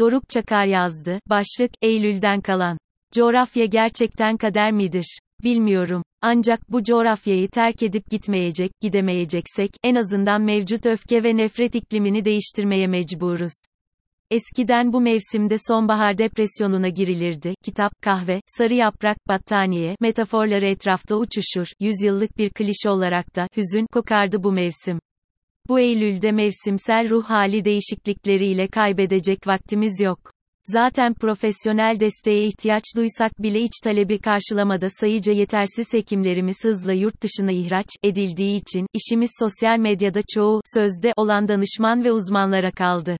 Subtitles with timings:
[0.00, 1.20] Doruk Çakar yazdı.
[1.30, 2.78] Başlık, Eylül'den kalan.
[3.12, 5.18] Coğrafya gerçekten kader midir?
[5.44, 6.02] Bilmiyorum.
[6.22, 12.86] Ancak bu coğrafyayı terk edip gitmeyecek, gidemeyeceksek, en azından mevcut öfke ve nefret iklimini değiştirmeye
[12.86, 13.52] mecburuz.
[14.30, 17.54] Eskiden bu mevsimde sonbahar depresyonuna girilirdi.
[17.64, 21.66] Kitap, kahve, sarı yaprak, battaniye, metaforları etrafta uçuşur.
[21.80, 24.98] Yüzyıllık bir klişe olarak da, hüzün, kokardı bu mevsim.
[25.70, 30.18] Bu Eylül'de mevsimsel ruh hali değişiklikleriyle kaybedecek vaktimiz yok.
[30.64, 37.52] Zaten profesyonel desteğe ihtiyaç duysak bile iç talebi karşılamada sayıca yetersiz hekimlerimiz hızla yurt dışına
[37.52, 43.16] ihraç edildiği için işimiz sosyal medyada çoğu sözde olan danışman ve uzmanlara kaldı.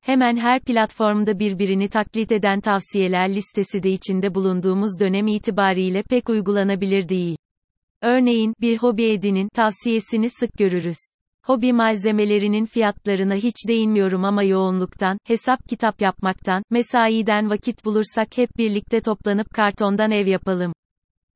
[0.00, 7.08] Hemen her platformda birbirini taklit eden tavsiyeler listesi de içinde bulunduğumuz dönem itibariyle pek uygulanabilir
[7.08, 7.36] değil.
[8.02, 11.19] Örneğin, bir hobi edinin tavsiyesini sık görürüz.
[11.50, 19.00] Hobi malzemelerinin fiyatlarına hiç değinmiyorum ama yoğunluktan, hesap kitap yapmaktan, mesaiden vakit bulursak hep birlikte
[19.00, 20.72] toplanıp kartondan ev yapalım.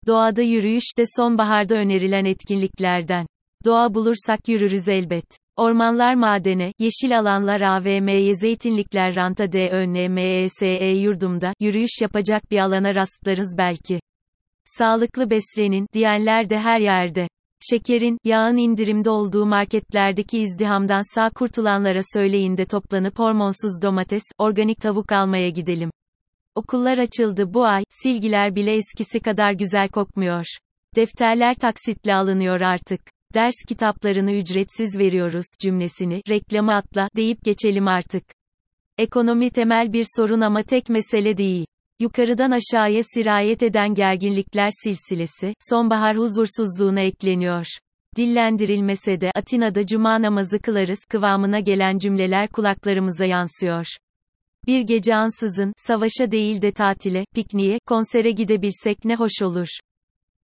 [0.06, 3.26] Doğada yürüyüş de sonbaharda önerilen etkinliklerden.
[3.64, 5.26] Doğa bulursak yürürüz elbet.
[5.56, 14.00] Ormanlar madene, yeşil alanlar AVM'ye zeytinlikler ranta DÖNMESE yurdumda, yürüyüş yapacak bir alana rastlarız belki.
[14.64, 17.28] Sağlıklı beslenin, diyenler de her yerde.
[17.60, 25.12] Şekerin, yağın indirimde olduğu marketlerdeki izdihamdan sağ kurtulanlara söyleyin de toplanıp hormonsuz domates, organik tavuk
[25.12, 25.90] almaya gidelim.
[26.54, 30.44] Okullar açıldı bu ay, silgiler bile eskisi kadar güzel kokmuyor.
[30.96, 33.00] Defterler taksitle alınıyor artık.
[33.34, 38.24] Ders kitaplarını ücretsiz veriyoruz cümlesini, reklamı atla, deyip geçelim artık.
[38.98, 41.66] Ekonomi temel bir sorun ama tek mesele değil.
[42.00, 47.66] Yukarıdan aşağıya sirayet eden gerginlikler silsilesi, sonbahar huzursuzluğuna ekleniyor.
[48.16, 53.86] Dillendirilmese de Atina'da cuma namazı kılarız kıvamına gelen cümleler kulaklarımıza yansıyor.
[54.66, 59.68] Bir gece ansızın, savaşa değil de tatile, pikniğe, konsere gidebilsek ne hoş olur.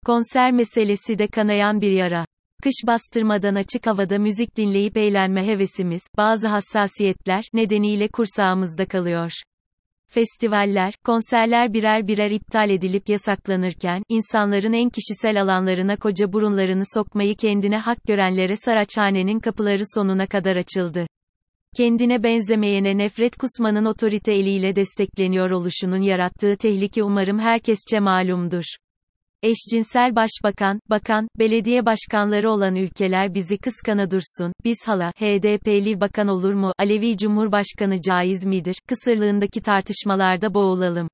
[0.05, 2.25] Konser meselesi de kanayan bir yara.
[2.63, 9.31] Kış bastırmadan açık havada müzik dinleyip eğlenme hevesimiz, bazı hassasiyetler nedeniyle kursağımızda kalıyor.
[10.13, 17.77] Festivaller, konserler birer birer iptal edilip yasaklanırken, insanların en kişisel alanlarına koca burunlarını sokmayı kendine
[17.77, 21.07] hak görenlere Saraçhane'nin kapıları sonuna kadar açıldı.
[21.77, 28.63] Kendine benzemeyene nefret kusmanın otorite eliyle destekleniyor oluşunun yarattığı tehlike umarım herkesçe malumdur.
[29.43, 36.53] Eşcinsel başbakan, bakan, belediye başkanları olan ülkeler bizi kıskana dursun, biz hala, HDP'li bakan olur
[36.53, 41.09] mu, Alevi Cumhurbaşkanı caiz midir, kısırlığındaki tartışmalarda boğulalım.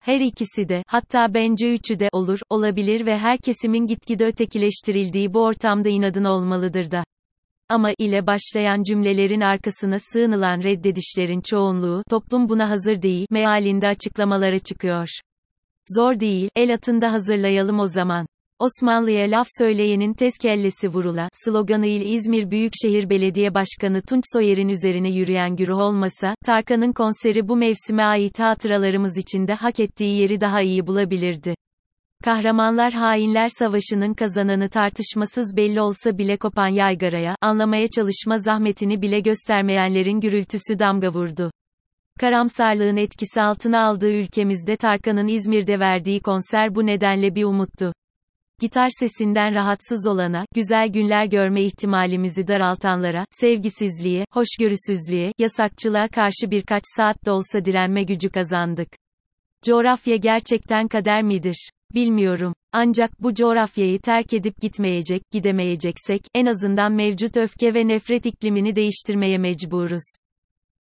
[0.00, 5.42] Her ikisi de, hatta bence üçü de, olur, olabilir ve her kesimin gitgide ötekileştirildiği bu
[5.42, 7.04] ortamda inadın olmalıdır da.
[7.68, 15.08] Ama ile başlayan cümlelerin arkasına sığınılan reddedişlerin çoğunluğu, toplum buna hazır değil, mealinde açıklamalara çıkıyor.
[15.96, 18.26] Zor değil, el atında hazırlayalım o zaman.
[18.58, 25.56] Osmanlı'ya laf söyleyenin tez kellesi vurula, sloganıyla İzmir Büyükşehir Belediye Başkanı Tunç Soyer'in üzerine yürüyen
[25.56, 31.54] güruh olmasa, Tarkan'ın konseri bu mevsime ait hatıralarımız içinde hak ettiği yeri daha iyi bulabilirdi.
[32.24, 40.20] Kahramanlar Hainler Savaşı'nın kazananı tartışmasız belli olsa bile kopan yaygaraya, anlamaya çalışma zahmetini bile göstermeyenlerin
[40.20, 41.50] gürültüsü damga vurdu.
[42.18, 47.92] Karamsarlığın etkisi altına aldığı ülkemizde Tarkan'ın İzmir'de verdiği konser bu nedenle bir umuttu.
[48.60, 57.26] Gitar sesinden rahatsız olana, güzel günler görme ihtimalimizi daraltanlara, sevgisizliğe, hoşgörüsüzlüğe, yasakçılığa karşı birkaç saat
[57.26, 58.88] de olsa direnme gücü kazandık.
[59.62, 61.70] Coğrafya gerçekten kader midir?
[61.94, 62.54] Bilmiyorum.
[62.72, 69.38] Ancak bu coğrafyayı terk edip gitmeyecek, gidemeyeceksek, en azından mevcut öfke ve nefret iklimini değiştirmeye
[69.38, 70.16] mecburuz.